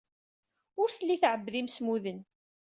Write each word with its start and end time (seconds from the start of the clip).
Ur 0.81 0.89
telli 0.91 1.15
tɛebbed 1.21 1.55
imsemmuden. 1.61 2.19